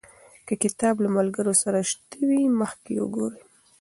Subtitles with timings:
[0.47, 3.41] که کتاب له ملګرو سره شته وي، مخکې یې وګورئ.